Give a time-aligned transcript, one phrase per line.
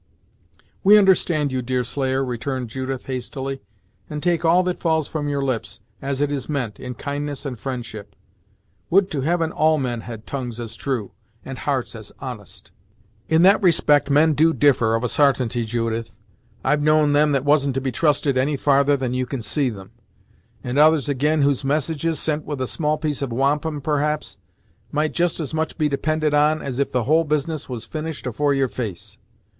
[0.83, 3.61] "We understand you, Deerslayer," returned Judith, hastily,
[4.09, 7.59] "and take all that falls from your lips, as it is meant, in kindness and
[7.59, 8.15] friendship.
[8.89, 11.11] Would to Heaven all men had tongues as true,
[11.45, 12.71] and hearts as honest!"
[13.29, 16.17] "In that respect men do differ, of a sartainty, Judith.
[16.63, 19.91] I've known them that wasn't to be trusted any farther than you can see them;
[20.63, 24.39] and others ag'in whose messages, sent with a small piece of wampum, perhaps,
[24.91, 28.55] might just as much be depended on, as if the whole business was finished afore
[28.55, 29.19] your face.